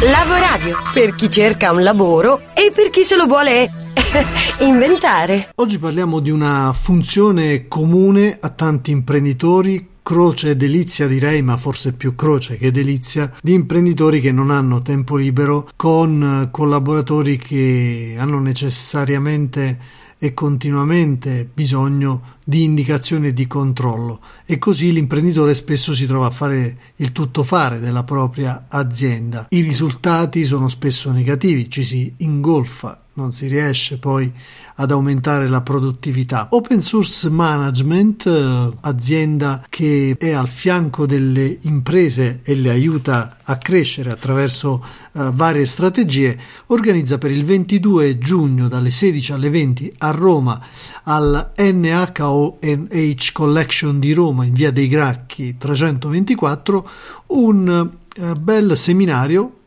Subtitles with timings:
[0.00, 3.68] Lavoradio, per chi cerca un lavoro e per chi se lo vuole
[4.62, 5.50] inventare.
[5.56, 11.94] Oggi parliamo di una funzione comune a tanti imprenditori croce e delizia direi, ma forse
[11.94, 18.38] più croce che delizia, di imprenditori che non hanno tempo libero con collaboratori che hanno
[18.38, 19.78] necessariamente
[20.18, 26.30] e continuamente bisogno di indicazione e di controllo e così l'imprenditore spesso si trova a
[26.30, 29.46] fare il tuttofare della propria azienda.
[29.50, 34.32] I risultati sono spesso negativi, ci si ingolfa non si riesce poi
[34.76, 36.46] ad aumentare la produttività.
[36.52, 43.56] Open Source Management, eh, azienda che è al fianco delle imprese e le aiuta a
[43.56, 50.10] crescere attraverso uh, varie strategie, organizza per il 22 giugno dalle 16 alle 20 a
[50.10, 50.60] Roma
[51.04, 56.90] al NHONH Collection di Roma in via dei Gracchi 324
[57.28, 59.57] un uh, bel seminario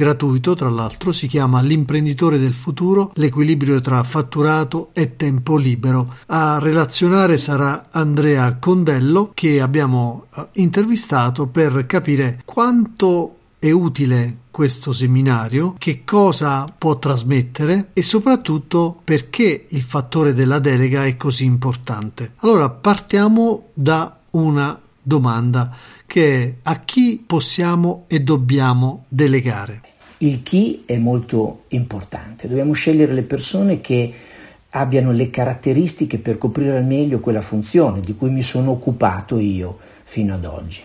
[0.00, 6.14] gratuito tra l'altro, si chiama L'imprenditore del futuro, l'equilibrio tra fatturato e tempo libero.
[6.28, 14.94] A relazionare sarà Andrea Condello che abbiamo eh, intervistato per capire quanto è utile questo
[14.94, 22.32] seminario, che cosa può trasmettere e soprattutto perché il fattore della delega è così importante.
[22.36, 25.74] Allora partiamo da una domanda
[26.06, 29.82] che è a chi possiamo e dobbiamo delegare.
[30.22, 34.12] Il chi è molto importante, dobbiamo scegliere le persone che
[34.72, 39.78] abbiano le caratteristiche per coprire al meglio quella funzione di cui mi sono occupato io
[40.04, 40.82] fino ad oggi.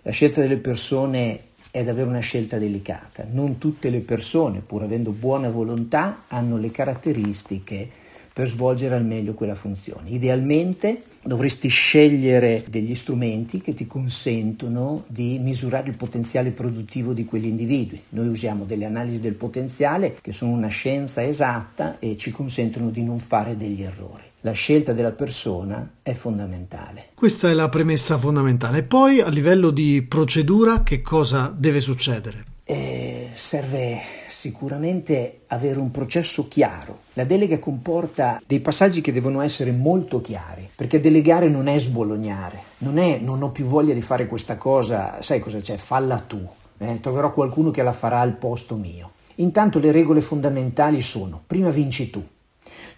[0.00, 3.26] La scelta delle persone è davvero una scelta delicata.
[3.30, 7.90] Non tutte le persone, pur avendo buona volontà, hanno le caratteristiche
[8.38, 10.10] per svolgere al meglio quella funzione.
[10.10, 17.46] Idealmente dovresti scegliere degli strumenti che ti consentono di misurare il potenziale produttivo di quegli
[17.46, 18.00] individui.
[18.10, 23.02] Noi usiamo delle analisi del potenziale che sono una scienza esatta e ci consentono di
[23.02, 24.22] non fare degli errori.
[24.42, 27.08] La scelta della persona è fondamentale.
[27.14, 28.84] Questa è la premessa fondamentale.
[28.84, 32.44] Poi a livello di procedura che cosa deve succedere?
[32.62, 37.00] Eh, serve sicuramente avere un processo chiaro.
[37.14, 42.62] La delega comporta dei passaggi che devono essere molto chiari, perché delegare non è sbolognare,
[42.78, 45.76] non è non ho più voglia di fare questa cosa, sai cosa c'è?
[45.76, 46.46] Falla tu,
[46.78, 47.00] eh?
[47.00, 49.12] troverò qualcuno che la farà al posto mio.
[49.36, 52.24] Intanto le regole fondamentali sono, prima vinci tu,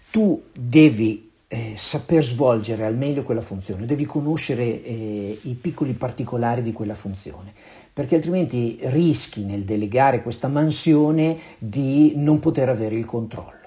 [0.09, 6.61] tu devi eh, saper svolgere al meglio quella funzione, devi conoscere eh, i piccoli particolari
[6.61, 7.53] di quella funzione
[7.93, 13.59] perché altrimenti rischi nel delegare questa mansione di non poter avere il controllo.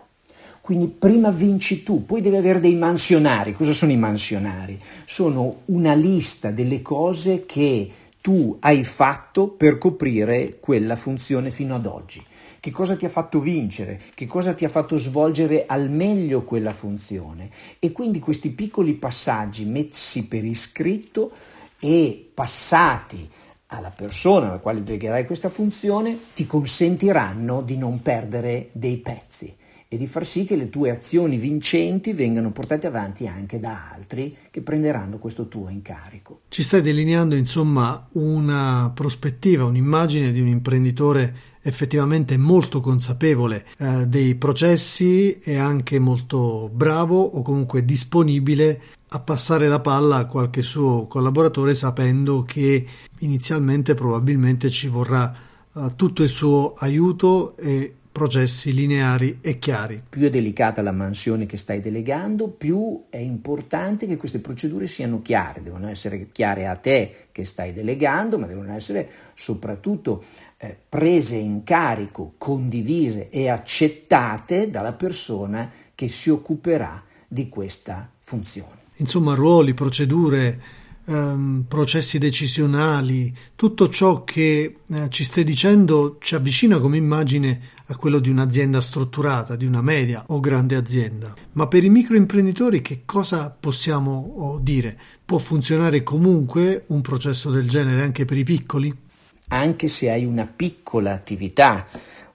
[0.60, 3.52] Quindi prima vinci tu, poi devi avere dei mansionari.
[3.52, 4.80] Cosa sono i mansionari?
[5.04, 7.90] Sono una lista delle cose che
[8.22, 12.24] tu hai fatto per coprire quella funzione fino ad oggi.
[12.60, 14.00] Che cosa ti ha fatto vincere?
[14.14, 17.50] Che cosa ti ha fatto svolgere al meglio quella funzione?
[17.78, 21.30] E quindi questi piccoli passaggi messi per iscritto
[21.78, 23.28] e passati
[23.66, 29.54] alla persona alla quale delegherai questa funzione ti consentiranno di non perdere dei pezzi
[29.88, 34.36] e di far sì che le tue azioni vincenti vengano portate avanti anche da altri
[34.50, 36.42] che prenderanno questo tuo incarico.
[36.48, 44.34] Ci stai delineando insomma una prospettiva, un'immagine di un imprenditore effettivamente molto consapevole eh, dei
[44.34, 51.06] processi e anche molto bravo o comunque disponibile a passare la palla a qualche suo
[51.06, 52.86] collaboratore sapendo che
[53.20, 55.34] inizialmente probabilmente ci vorrà
[55.72, 60.00] uh, tutto il suo aiuto e processi lineari e chiari.
[60.08, 65.20] Più è delicata la mansione che stai delegando, più è importante che queste procedure siano
[65.20, 70.22] chiare, devono essere chiare a te che stai delegando, ma devono essere soprattutto
[70.64, 78.82] eh, prese in carico, condivise e accettate dalla persona che si occuperà di questa funzione.
[78.96, 80.60] Insomma, ruoli, procedure,
[81.06, 87.96] ehm, processi decisionali, tutto ciò che eh, ci stai dicendo ci avvicina come immagine a
[87.96, 91.34] quello di un'azienda strutturata, di una media o grande azienda.
[91.52, 94.98] Ma per i microimprenditori che cosa possiamo oh, dire?
[95.24, 99.02] Può funzionare comunque un processo del genere anche per i piccoli?
[99.48, 101.86] Anche se hai una piccola attività,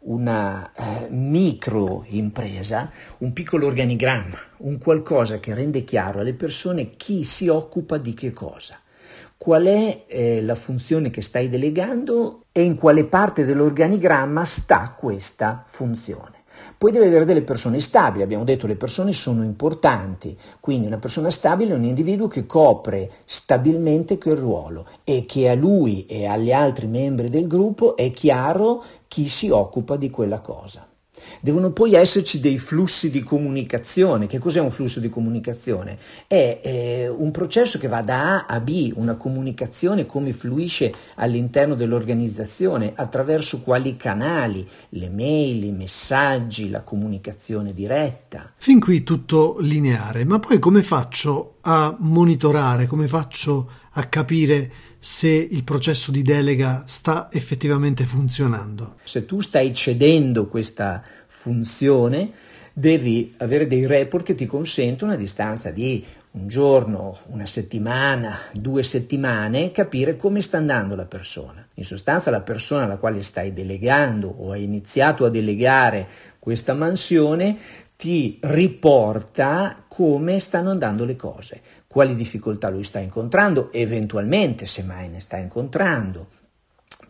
[0.01, 7.23] una eh, micro impresa, un piccolo organigramma, un qualcosa che rende chiaro alle persone chi
[7.23, 8.79] si occupa di che cosa,
[9.37, 15.65] qual è eh, la funzione che stai delegando e in quale parte dell'organigramma sta questa
[15.67, 16.38] funzione.
[16.77, 21.29] Poi deve avere delle persone stabili, abbiamo detto le persone sono importanti, quindi una persona
[21.29, 26.51] stabile è un individuo che copre stabilmente quel ruolo e che a lui e agli
[26.51, 30.88] altri membri del gruppo è chiaro chi si occupa di quella cosa.
[31.41, 34.27] Devono poi esserci dei flussi di comunicazione.
[34.27, 35.97] Che cos'è un flusso di comunicazione?
[36.27, 41.75] È, è, un processo che va da A a B, una comunicazione come fluisce all'interno
[41.75, 48.51] dell'organizzazione, attraverso quali canali, le mail, i messaggi, la comunicazione diretta.
[48.57, 55.29] Fin qui tutto lineare, ma poi come faccio a monitorare, come faccio a capire se
[55.29, 58.95] il processo di delega sta effettivamente funzionando.
[59.03, 62.31] Se tu stai cedendo questa funzione,
[62.73, 68.83] devi avere dei report che ti consentono a distanza di un giorno, una settimana, due
[68.83, 71.65] settimane, capire come sta andando la persona.
[71.75, 76.07] In sostanza la persona alla quale stai delegando o hai iniziato a delegare
[76.37, 77.57] questa mansione
[77.99, 85.09] ti riporta come stanno andando le cose, quali difficoltà lui sta incontrando, eventualmente se mai
[85.09, 86.27] ne sta incontrando,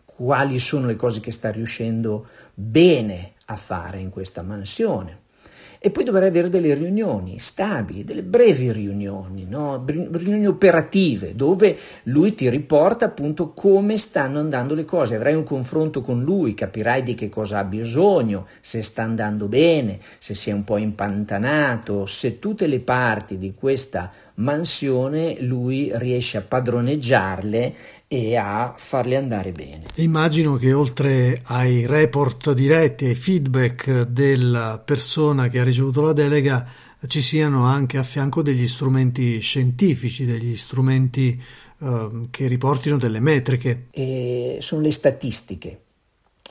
[0.04, 5.20] quali sono le cose che sta riuscendo bene a fare in questa mansione.
[5.82, 9.82] E poi dovrai avere delle riunioni stabili, delle brevi riunioni, no?
[9.86, 15.14] riunioni operative, dove lui ti riporta appunto come stanno andando le cose.
[15.14, 20.00] Avrai un confronto con lui, capirai di che cosa ha bisogno, se sta andando bene,
[20.18, 26.36] se si è un po' impantanato, se tutte le parti di questa mansione lui riesce
[26.36, 27.74] a padroneggiarle
[28.12, 29.84] e a farle andare bene.
[29.94, 36.66] Immagino che oltre ai report diretti, ai feedback della persona che ha ricevuto la delega,
[37.06, 41.40] ci siano anche a fianco degli strumenti scientifici, degli strumenti
[41.78, 43.86] eh, che riportino delle metriche.
[43.92, 45.82] E sono le statistiche.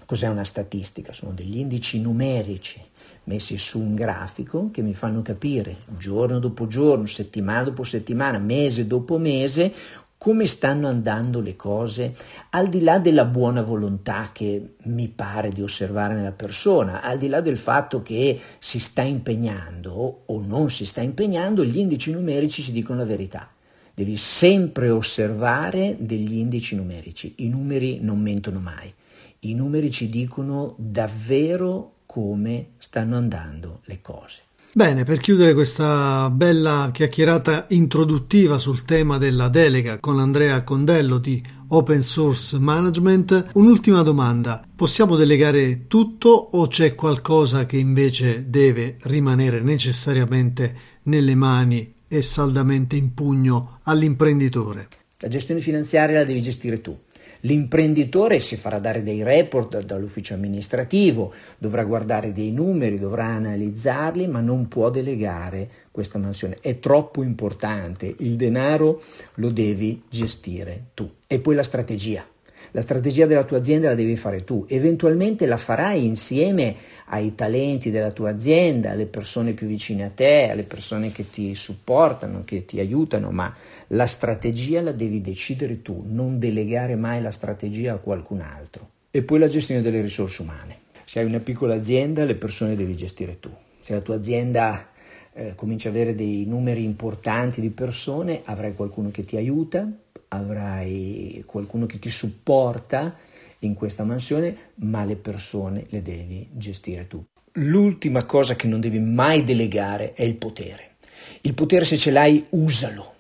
[0.06, 1.12] Cos'è una statistica?
[1.12, 2.82] Sono degli indici numerici
[3.26, 8.88] messi su un grafico che mi fanno capire giorno dopo giorno, settimana dopo settimana, mese
[8.88, 9.72] dopo mese
[10.20, 12.14] come stanno andando le cose,
[12.50, 17.30] al di là della buona volontà che mi pare di osservare nella persona, al di
[17.30, 22.62] là del fatto che si sta impegnando o non si sta impegnando, gli indici numerici
[22.62, 23.50] ci dicono la verità.
[23.94, 27.36] Devi sempre osservare degli indici numerici.
[27.38, 28.94] I numeri non mentono mai.
[29.40, 34.48] I numeri ci dicono davvero come stanno andando le cose.
[34.72, 41.42] Bene, per chiudere questa bella chiacchierata introduttiva sul tema della delega con Andrea Condello di
[41.70, 44.64] Open Source Management, un'ultima domanda.
[44.76, 52.96] Possiamo delegare tutto o c'è qualcosa che invece deve rimanere necessariamente nelle mani e saldamente
[52.96, 54.88] in pugno all'imprenditore?
[55.18, 56.96] La gestione finanziaria la devi gestire tu.
[57.42, 64.42] L'imprenditore si farà dare dei report dall'ufficio amministrativo, dovrà guardare dei numeri, dovrà analizzarli, ma
[64.42, 66.58] non può delegare questa mansione.
[66.60, 69.02] È troppo importante, il denaro
[69.36, 71.10] lo devi gestire tu.
[71.28, 72.26] E poi la strategia.
[72.72, 76.76] La strategia della tua azienda la devi fare tu, eventualmente la farai insieme
[77.08, 81.56] ai talenti della tua azienda, alle persone più vicine a te, alle persone che ti
[81.56, 83.54] supportano, che ti aiutano, ma
[83.88, 88.90] la strategia la devi decidere tu, non delegare mai la strategia a qualcun altro.
[89.10, 90.78] E poi la gestione delle risorse umane.
[91.06, 93.50] Se hai una piccola azienda, le persone devi gestire tu.
[93.82, 94.90] Se la tua azienda
[95.34, 99.92] eh, comincia ad avere dei numeri importanti di persone, avrai qualcuno che ti aiuta,
[100.30, 103.16] avrai qualcuno che ti supporta
[103.60, 107.24] in questa mansione, ma le persone le devi gestire tu.
[107.54, 110.96] L'ultima cosa che non devi mai delegare è il potere.
[111.42, 113.16] Il potere se ce l'hai, usalo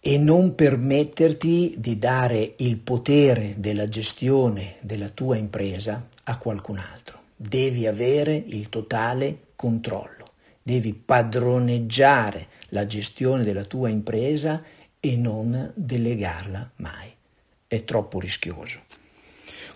[0.00, 7.20] e non permetterti di dare il potere della gestione della tua impresa a qualcun altro.
[7.36, 10.24] Devi avere il totale controllo,
[10.60, 14.62] devi padroneggiare la gestione della tua impresa
[15.04, 17.10] e non delegarla mai.
[17.66, 18.82] È troppo rischioso.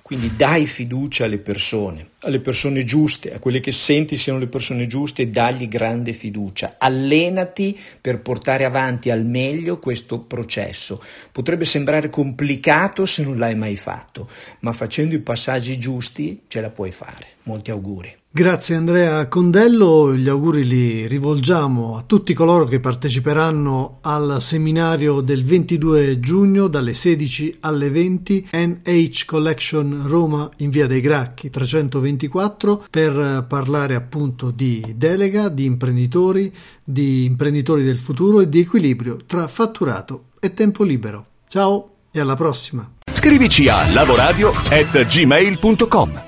[0.02, 4.86] Quindi dai fiducia alle persone, alle persone giuste, a quelle che senti siano le persone
[4.86, 6.76] giuste, dagli grande fiducia.
[6.78, 11.02] Allenati per portare avanti al meglio questo processo.
[11.32, 14.30] Potrebbe sembrare complicato se non l'hai mai fatto,
[14.60, 17.26] ma facendo i passaggi giusti ce la puoi fare.
[17.42, 18.14] Molti auguri.
[18.36, 25.42] Grazie Andrea Condello, gli auguri li rivolgiamo a tutti coloro che parteciperanno al seminario del
[25.42, 33.46] 22 giugno dalle 16 alle 20 NH Collection Roma in via dei Gracchi 324 per
[33.48, 40.24] parlare appunto di delega, di imprenditori, di imprenditori del futuro e di equilibrio tra fatturato
[40.40, 41.24] e tempo libero.
[41.48, 42.86] Ciao e alla prossima!
[43.10, 46.25] Scrivici a lavoradio@gmail.com.